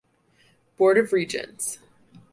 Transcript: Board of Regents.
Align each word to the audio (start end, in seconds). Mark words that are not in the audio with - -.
Board 0.77 0.97
of 0.97 1.13
Regents. 1.13 1.77